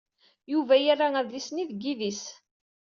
[0.51, 2.23] Yuba yerra adlis-nni deg yidis.